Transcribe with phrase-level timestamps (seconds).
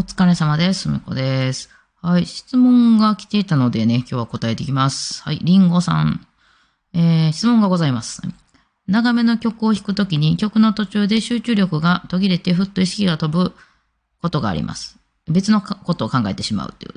[0.00, 0.84] お疲れ様です。
[0.84, 1.68] すみこです。
[2.00, 2.24] はい。
[2.24, 5.22] 質問が来ていたのでね、今日は答えていきます。
[5.22, 5.40] はい。
[5.42, 6.26] りんごさん。
[6.94, 8.22] えー、質問がございます。
[8.86, 13.52] 長めの曲を弾くときに曲の途中で集中力が途切れてふっと意識が飛ぶ
[14.22, 14.98] ことがあります。
[15.28, 16.94] 別のことを考えてしまうという。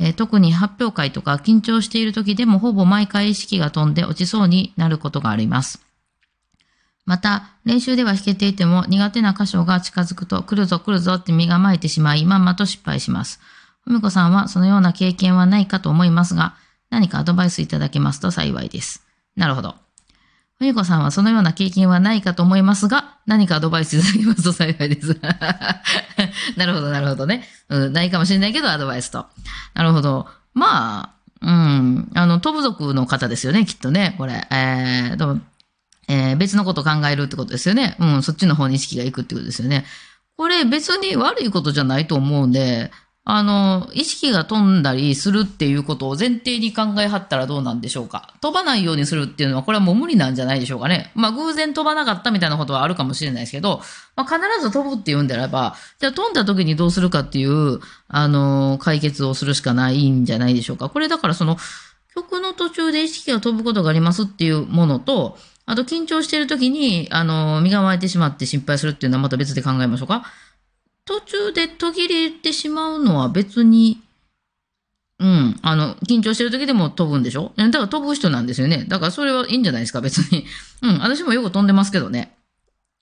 [0.00, 5.87] えー特に発表会とか緊張している時でもほぼ毎回意識が飛んで落ちそうになることがあります。
[7.08, 13.40] また、練習では弾けていても苦手な箇所が近づくと来るぞ来るぞって身構えてしまい、まんまと失敗します。
[13.80, 16.54] ふみこさんはそのような経験はないかと思いますが、
[16.90, 19.06] 何かアドバイスいただけますと幸いです。
[19.36, 19.76] なるほど。
[20.58, 25.18] ふみこさんはそのような経験はないかと思いますが、何かアドバイスいただけますと幸いです。
[26.58, 27.48] なるほど、なるほどね。
[27.70, 29.24] うん、ないかもしれないけど、アドバイスと。
[29.72, 30.28] なるほど。
[30.52, 34.46] まあ、うん、あの、飛ぶ族の方ですよね、きっとね、これ。
[34.50, 35.38] えー、
[36.08, 37.96] えー別のこと考えるってことですよね。
[38.00, 39.84] うん、そっちの方に意識がいくってことですよね。
[40.36, 42.90] これ別に悪いことじゃないと思うんで、
[43.30, 48.32] あの、意識が飛んだりするっていうことを前提に考えはったらどうなんでしょうか。
[48.40, 51.12] 飛ばないようにするっていうのは、これはもう無理なんじゃないでしょうかね。
[51.14, 53.82] まあ、偶然飛ばなかったみたいなことはあるかもしれないですけど、
[54.16, 60.88] まあ、必ず飛ぶっていうんであれば、じゃあ飛んだ時にどうするかっていう、あの、解決をするしかないんじゃないでしょうか。
[60.88, 61.58] これだからその、
[62.14, 65.36] 曲の途中で意識が飛ぶことがありますっていうものと、
[65.70, 70.24] あと緊張している時に、あの、身構えてしまって心配するっていうのはまた別で考えましょうか。
[71.04, 74.00] 途中で途切れてしまうのは別に、
[75.18, 77.52] うん、あの、緊張してる時でも飛ぶんでしょ？
[77.56, 78.86] だから飛ぶ人なんですよね。
[78.88, 80.46] だからそれはいいんじゃないですか、別に。
[80.82, 82.34] うん、私もよく飛んでますけどね。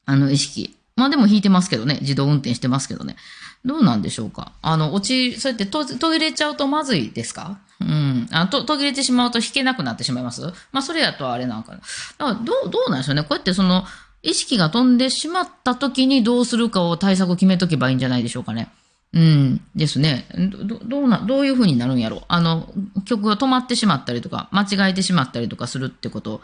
[0.04, 0.74] あの、意識。
[0.96, 1.98] まあでも引いてますけどね。
[2.00, 3.16] 自動運転してますけどね。
[3.64, 4.52] どうなんでしょうか？
[4.62, 7.58] あの、落ち、そうやって途切れちゃうとまずいですか？
[7.80, 8.28] うん。
[8.30, 10.42] あと途切れてしまうと弾けなくなってしまいます？
[10.72, 11.72] まあそれやとあれなんか。
[11.72, 11.84] だか
[12.18, 13.22] らどう、どうなんでしょうね？
[13.22, 13.84] こうやってその、
[14.22, 18.68] 意識が飛んでしまった時にどうするかを対策を決めとけばいいんじゃないでしょうかね？
[19.12, 19.60] うん。
[19.74, 20.26] ですね。
[20.34, 22.68] ど、どうな、どういう風になるんやろあの、
[23.04, 26.40] 曲が止まってしまったりとか、間違えてしまったりとかするってこと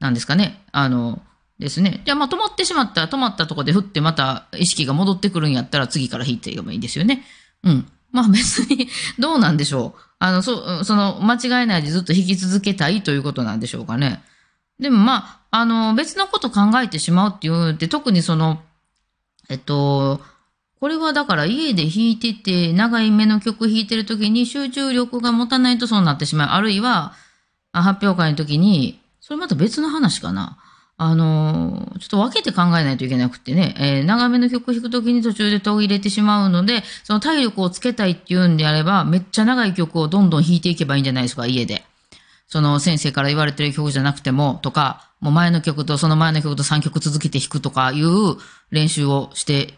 [0.00, 0.62] なんですかね？
[0.72, 1.22] あの、
[1.58, 2.02] ですね。
[2.04, 7.24] じゃあまあ止まってしまったら止まったとこで振ってまた意識が戻ってくるんやったら次から弾いていけばいいですよね。
[7.62, 7.86] うん。
[8.10, 10.00] まあ別に どうなんでしょう。
[10.18, 14.22] あの、そ、その間違えないでずっと弾き続けたいということなんでしょうかね。
[14.78, 18.62] でもまあ、あの、別のこと考えてしまうっていうって特にその、
[19.48, 20.20] えっと、
[20.80, 26.48] これはだから家で弾いてて、長い目の曲弾いてる時に集中力が持たないとそうなってしまう。
[26.50, 27.14] あるいは、
[27.72, 30.58] 発表会の時に、それまた別の話かな。
[30.98, 41.84] あのーちょっと分けて考えないといけなくてね、えー長めの曲弾くときに途中で途切れてしまうので、その体力をつけたいっていうんであれば、めっちゃ長い曲をどんどん弾いていけばいいんじゃないですか、家で。
[42.46, 48.36] その先生から言われてる曲じゃなくても、とか、もう前の曲とその前の曲と3曲続けて弾くとかいう
[48.70, 49.74] 練習をして、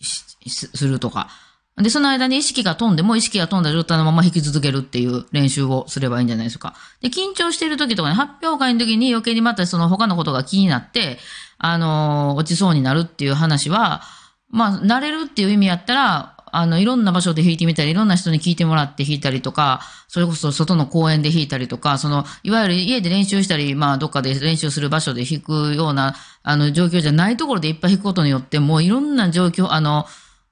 [0.00, 1.28] するとか。
[1.76, 6.74] で、その間に意識が飛んでも意識が飛んだ状態のまま弾き続けるっていう練習をすればいいんじゃないですか。
[7.00, 11.18] で、緊張してる時とかね、発表会の時に余計にまたその他のことが気になって、
[11.58, 14.02] あのー落ちそうになるっていう話は、
[14.50, 26.14] まあ、慣れるっていう意味やったら、あの、いろんな場所で弾いてみたり、いろんな人に聞いてもらって弾いたりとか、それこそ外の公園で弾いたりとか、その、いわゆる家で練習したり、まあ、どっかで練習する場所で弾くような、
[26.44, 30.06] あの、状況じゃないところでいっぱい弾くことによって、もういろんな状況、あの、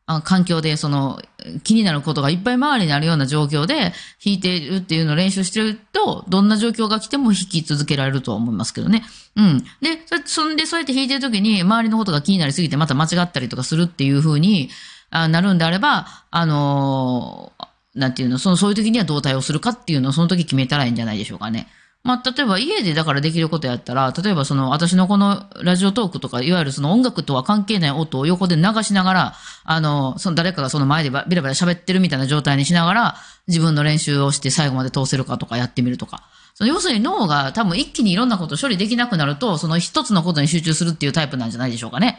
[0.06, 1.22] 環境で、その、
[1.62, 9.04] 気になることがいっぱい周りにあるような状況で弾いてるっていうのを練習してると、どんな状況が来ても弾き続けられるとは思いますけどね。
[9.36, 9.64] うん。
[9.80, 14.70] で、そんで、そうやって弾いてるときに、周りのことが気になりすぎて、また間違ったりとかするっていう風に
[15.10, 21.68] なるんであれば、あのーなんていうの、その、そういう時にはどう対応するかっていうのをその時決めたらいいんじゃないでしょうかね。
[22.04, 33.14] まあ、例えば家でだからできることやったら、例えばその私のこのラジオトークとか、いわゆるその音楽とは関係ない音を横で流しながら、あの、その誰かがその前でばベラベラ喋ってるみたいな状態にしながら、
[33.46, 36.24] 自分の練習をして最後まで通せるかとかやってみるとか。
[36.54, 42.18] その要するに脳が多分一気にいろんなことを処理できなくなると、その一つのことに集中するっていうタイプなんじゃないでしょうかね。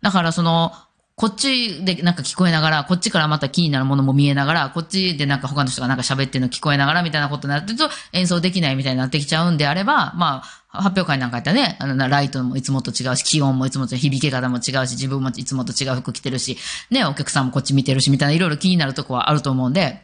[0.00, 0.72] だからその、
[1.16, 10.42] こっちでなんか聞こえながら、こっちからまた気になるものも見えながら、こっちでなんか他の人がなんか喋ってるの聞こえながらみたいなことになってると演奏できないみたいになってきちゃうんであれば、ま
[10.72, 16.58] あ、発表会なんかやったらね、あの、ライトもいつもと違うし、気温もいつもと響き方も違うし、自分もいつもと違う服着てるし、
[16.90, 20.02] ね、お客さんもこっち見てるし、みたいないろいろ気になるとこはあると思うんで、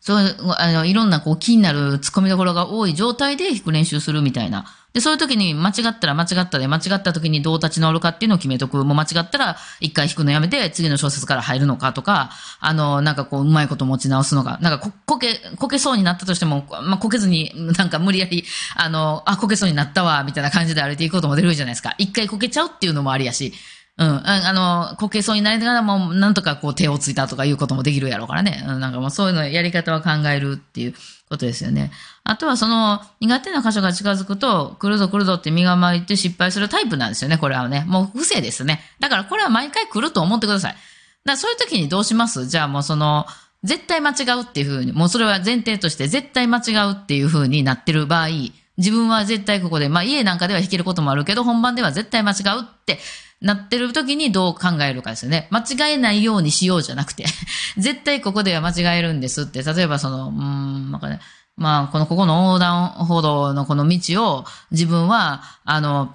[0.00, 4.64] そういう、あの、いろんなこう気になる突っ込みどころが多い状態で弾く練習するみたいな。
[4.92, 8.82] で、そういう時に間違ったら間違ったで、間違った時にどう立ち直るかっていうのを決めとく。
[8.84, 12.30] もう間違ったら一回弾くのやめて次の小説から入るのかとか、
[12.60, 14.58] あの、なんかこう、うまいこと持ち直すのか。
[14.62, 18.44] なんかこ、こけ、こけそうになったとしても、まあ、こけずに、なんか無理やり、
[18.74, 21.94] あの、あ、こけそうになったわ、みたいな感じで歩いていくことも出るじゃないですか。
[21.98, 23.52] 一回こけちゃうっていうのもありやし。
[23.98, 24.22] うん。
[24.28, 28.62] あの、こけそうになりながらも、なんとかこう手をついたとかいうこともできるやろうからね。
[28.66, 30.94] なんかもうそういうのやり方は考えるっていう
[31.30, 31.90] ことですよね。
[32.22, 37.38] あとはその、苦手な箇所が近づくと、来るぞ来るぞって身構えて失敗するタイプなんですよね。
[37.38, 37.84] これはね。
[37.86, 38.82] もう不正ですね。
[39.00, 40.72] だからこれは毎回来ると思ってください。
[40.72, 40.82] だか
[41.24, 42.46] らそういう時にどうします？
[42.46, 43.26] じゃあもうその、
[43.64, 48.28] 絶対間違うっていうふうに、もうそれは前提として絶対間違うっていうふうになってる場合、
[48.76, 52.98] 自分は絶対ここで、まあ家なんかでは弾けることもあるけど、本番では絶対間違うって
[53.40, 55.48] なってる時にどう考えるかですよね。
[55.50, 57.26] 間違えないようにしようじゃなくて、
[57.76, 61.20] 絶対ここでは間違えるんですって、例えばその、うん、なんかね、
[61.56, 66.14] まあ、この、ここの横断歩道のこの道を自分は、あの、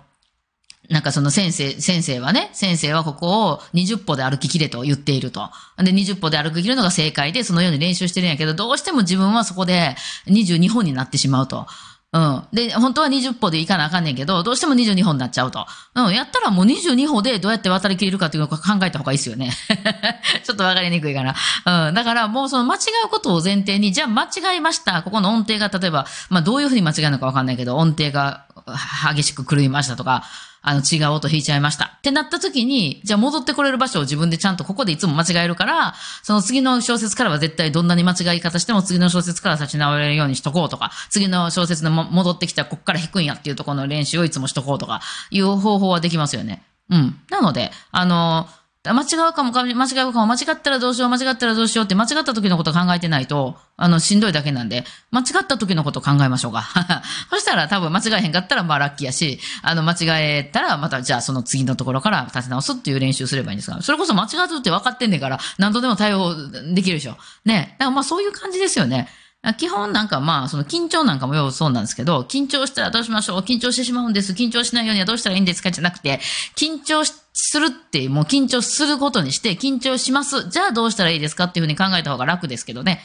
[0.90, 5.50] なんかその先生、先生はね、先生はここを20歩で歩ききれと言っていると。
[5.78, 9.96] で、20歩で歩ききるのが正解で、そのように練習してるんやけど、どうしても自分はそこで
[10.28, 11.66] 22歩になってしまうと。
[12.13, 12.44] うん。
[12.52, 15.66] で、本当は20歩で行かなあかんねんけど、どうしても22歩になっちゃうと。
[15.96, 16.13] うん。
[16.13, 19.52] やったらもう22歩でどうやって渡り切れるかっていうのを考えた方がいいですよね。
[20.44, 21.88] ちょっとわかりにくいかな。
[21.88, 21.94] うん。
[21.94, 25.04] だからもうその間違うことを前提に、じゃあ間違えました。
[25.04, 28.44] ここの音程が例えば、まあどういうふうに間違えるのかわかんないけど、音程が
[29.13, 30.24] 激しく狂いましたとか、
[30.63, 31.96] あの、違う音弾いちゃいました。
[31.98, 46.63] ってなった時に、じゃあ戻ってこれる場所を自分でちゃんとここでいつも間違えるから、その次の小説からは絶対どんなに間違い方しても次の小説から立ち直れるようにしとこうとか、次の小説でも戻ってきたらこっから弾くんやっていうところの練習をいつもしとこうとか、いう方法はできますよね。
[46.92, 47.19] うん。
[47.31, 48.48] なので、あの、
[48.83, 56.63] 間違うかも、間違うかも、間違ったらどうしよう、間違ったらどうしようって、間違った時のこと考えてないと、あの、しんどいだけなんで、間違った時のこと考えましょうか。
[57.30, 59.95] そしたら多分間違えへんかったら、まあラッキーやし、あの、間違
[60.39, 66.36] えたら、またじゃあその次のところから立て直すっていう練習すればいいんですが、それこそ間違うって分かってんねんから、何度でも対応
[66.74, 67.18] できるでしょ。
[67.45, 67.75] ね。
[67.77, 69.07] だからまあそういう感じですよね。
[69.57, 74.34] 基本なんかまあ、その緊張なんかもよそうなんですけど、緊張したらどうしましょう緊張してしまうんです。
[74.34, 76.19] 緊張しないようにはどうしたらいいんですかじゃなくて、
[76.56, 80.50] 緊張しするって、もう緊張することにして、緊張します。
[80.50, 83.01] じゃあどうしたらいいですかっていうふうに考えた方が楽ですけどね。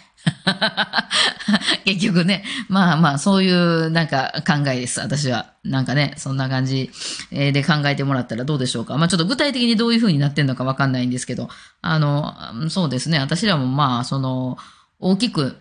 [1.84, 2.44] 結局ね。
[2.68, 4.98] まあまあ、そういうなんか考えです。
[5.00, 5.52] 私は。
[5.62, 6.90] なんかね、そんな感じ
[7.30, 8.96] で考えてもらったらどうでしょうか。
[8.96, 11.48] まあちょっと具体的にどういうふうになってるのかわかんないんですけど、
[11.82, 12.34] あの、
[12.68, 13.20] そうですね。
[13.20, 14.58] 私らもまあ、その、
[14.98, 15.56] 大きく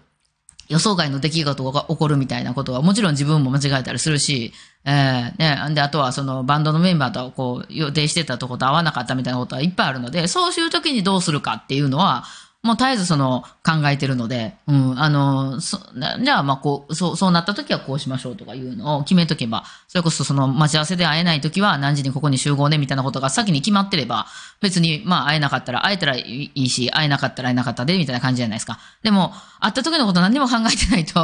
[0.70, 4.54] 予想外の出来事が起こるみたいなことは、もちろん自分も間違えたりするし、
[4.86, 12.24] えー、ね、で、あとはそのバンドのメンバーとこう予定してたとこと合わなかったみたいなことはいっぱいあるので、そういう時にどうするかっていうのは、
[12.66, 15.78] もう絶えずその考えてるので、うん、あの、そ
[16.24, 24.26] じゃあまあこう、そう、そうなった時はこうしましょうとかいうのを決めとけば、それこそその待ち合わせで会えない時は何時にここに集合ねみたいなことが先に決まってれば、
[24.62, 28.80] 別にまあ会えなかったら会えたらいいし、会えなかったら会えなかったでみたいな感じじゃないですか。
[29.04, 31.22] でも、会った時のこと何にも考えてないと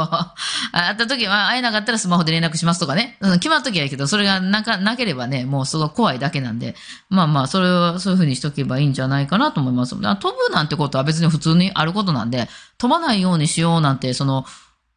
[0.72, 6.76] 会った時は会えなかったらスマホで連絡しますとかね、うん、決まっときはいいけど、それがなか、なければね、もうすごい怖いだけなんで、
[7.08, 9.96] まあまあ、それはそういうふうにしとけばいいんじゃないかなと思います。
[9.96, 12.48] 飛ぶなんてことは別に普通にあることなんで、
[12.78, 14.44] 飛ばないようにしようなんて、その、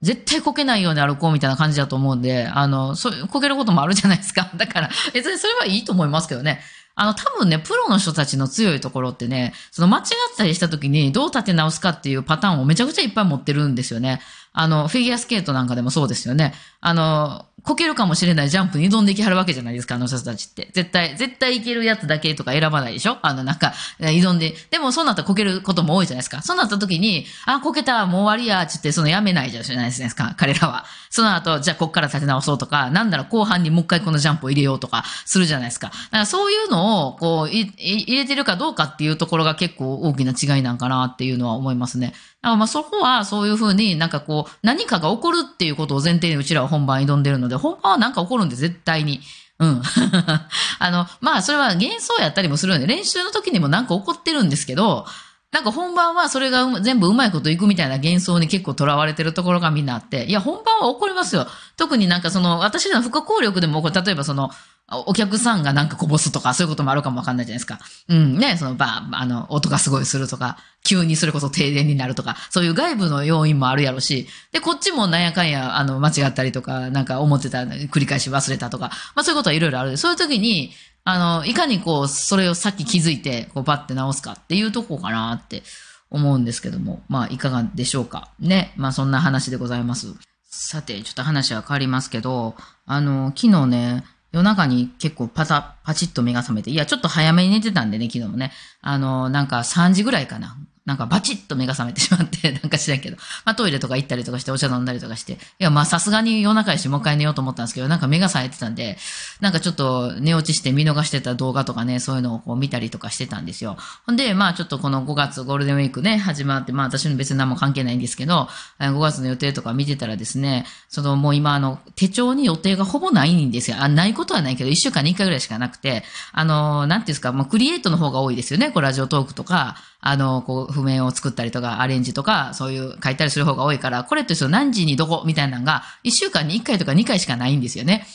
[0.02, 4.52] 絶対こけないように歩こうみたいな感じだと思うんで、あの、そう、こけることもあるじゃないですか。
[4.56, 6.62] だから、別にそれはいいと思いますけどね。
[6.94, 10.04] あの、多分ね、プロの人たちの強いところってね、その間違っ
[10.38, 14.22] たりした時にどう立て直すかっていうパターンをめちゃくちゃいっぱい持ってるんですよね。
[14.58, 16.54] あの、フィギュアスケートなんかでもそうですよね。
[16.80, 20.70] あの、こけるかもしれないジャンプに挑んでいきはるわけじゃないですか、あの人たちって。
[20.74, 23.18] 絶対、絶対いけるやつだけとか選ばないでしょ？
[23.24, 24.54] あの、なんか、挑んで。
[24.70, 26.44] でも、そうなったらこけることも多いじゃないですか。
[26.44, 30.86] そうなった時に、あ、こけた、もう終わりや、つって、そのやめないじゃないですか、彼らは。
[31.10, 35.88] その後、じゃあこっから立て直そうとか、なんなら後半にもう一回このジャンプを入れようとか、するじゃないですか。
[35.88, 42.14] だからそういうのを、こう、入れてるかどうかっていうところが結構大きな違いなんかなっていうのは思いますね。
[42.42, 49.22] だからまあそこはそういうふうになんかこう、何かが起こるっていうことを前提にうちらは本番挑んでるので、本番はなんか起こるんで絶対に。
[49.60, 49.82] うん。
[50.80, 55.06] あの、まあそれは幻想やったりもするんで、練習の時にもなんか起こってるんですけど、
[55.52, 61.48] なんか本番はそれが全部うまいこといくみたいな幻想に結構囚われてるところがみんなあって、いや、本番は起こりますよ。
[61.78, 64.52] 特になんかその、私らの不可抗力でも、例えばその、
[64.88, 67.80] お客さんがなんかこぼすとか、そういうこともあるかもわかんないじゃないですか。
[68.08, 79.98] うん、ね、その、ば、あの、音がすごいするとか、急にそれこそ停電になるとか、そういう外部の要因もあるやろし、で、こっちもなんやかんや、あの、間違ったりとか、なんか思ってた、繰り返し忘れたとか、まあそういうことはいろいろある。
[79.98, 80.72] そういう時に、
[81.04, 85.64] あの、いかにこう、それをさっき気づいて、こう、バッて直すかっていうとこかなって
[86.12, 88.30] 思うんですけども、まあいかがでしょうか。
[88.40, 90.14] ね、まあそんな話でございます。
[90.48, 94.04] さて、ちょっと話は変わりますけど、あの、昨日ね、
[94.36, 98.52] 夜中に結構パタ、パチッと目が覚めて、いや、ちょっと早めに寝てたんでね、昨日もね。
[98.82, 100.58] あの、なんか3時ぐらいかな。
[100.86, 108.98] なんかバチッと目が覚めてしまって、 なんか知らんけど、まあトイレとか行ったりとかしてお茶飲んだりとかして、いやまあさすがに夜中やしもう一回寝ようと思ったんですけど、なんか目が冴えてたんで、
[109.42, 113.78] なんかちょっと寝落ちして見逃してた動画とかね、そういうのをこう見たりとかしてたんですよ。
[114.06, 118.48] ほんで、まあちょっとこの5月ゴールデンウィークね、始まって、まあ私の別に何も関係ないんですけど、
[118.80, 123.78] 5月の予定とか見てたらですね、そのもう今あの手帳に予定がほぼないんですよ。
[123.80, 128.70] あ、ないことはないけど、1週間に1回ぐらいしかなくて、あの、なんていうんですか、もうクリエイトの方が多いですよね。
[128.70, 138.06] こうラジオトークとか、あの、こう譜面を作ったりとか、アレンジとか、そういう書いたりする方が多いから、これってその何時にどこみたいなのが、1週間に1回とか2回しかないんですよね。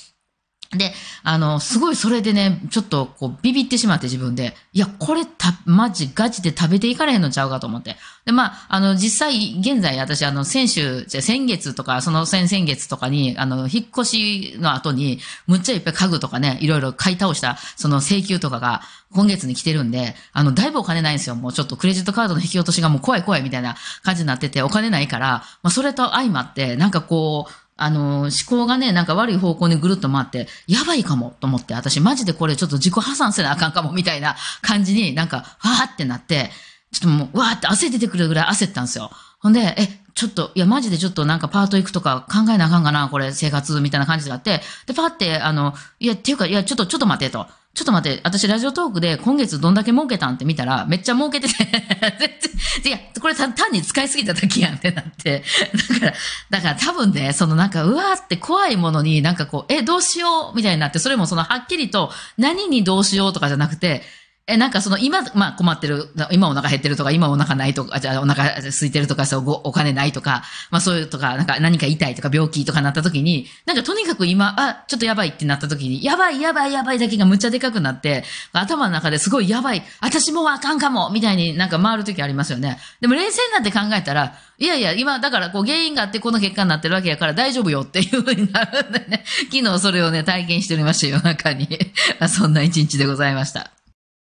[0.72, 0.92] で、
[1.24, 7.96] あの、すごいそれでね、ちょっとこうビビってしまって自分で、いや、これた、マジガチで食べていかれへんのちゃうかと思って。
[8.24, 21.34] で、まあ、あの、実際、現在私、あの、先週、じゃ先月とか、その先々月とかに、あの、引っ越しの後に、むっちゃいっぱい家具とかね、いろいろ買い倒した、その請求とかが、今月に来てるんで、あの、だいぶお金ないんですよ。
[21.34, 36.50] もうちょっとクレジットカードの引き落としがもう怖い怖いみたいな感じになってて、お金ないから、まあ、それと相まって、なんかこう、あの、思考がね、なんか悪い方向にぐるっと回って、やばいかもと思って、私マジでこれちょっと自己破産せなあかんかもみたいな感じになんか、わーってなって、
[36.92, 39.10] ちょっともう、わーって汗出てくるぐらい焦ったんですよ。
[39.38, 47.46] ほんで、え、ちょっと、いや、マジでちょっとなんかパート行くとか考えなあかんかな、これ、生活みたいな感じがあって、で、パーって、あの、いや、っていうか、いや、ちょっと、ちょっと待てと。
[47.72, 51.54] ちょっと待って、私ラジオトークで今月どんだけ儲けたんって見たら、めっちゃ儲けてて、
[52.88, 55.44] いや、これ単に使いすぎただけやんってなって。
[55.92, 56.14] だから、
[56.50, 64.02] だから多分ね、そのなんか、うわーって怖いものになんかこう、え、どうしようみたいになって、それもそのはっきりと何にどうしようとかじゃなくて、
[64.50, 82.78] え、なんかその今、まあ困ってる、今お腹減ってるとか、今お腹ないとか、じゃあお腹空いてるとか、そうお金ないとか、まあそういうとか、なんか何か痛いとか病気とかなった時に、なんかとにかく今、あ、ちょっとやばいってなった時に、やばいやばいやばいだけがむっちゃでかくなって、頭の中ですごいやばい、私もうあかんかもみたいになんか回る時ありますよね。
[83.00, 91.68] でも冷静になって考えたら、いやいや、今、だからこう原因があってこの結果になってるわけやから大丈夫よっていう風になるんでね、昨日それをね、体験しておりました、夜中に。
[92.28, 93.79] そんな一日でございました。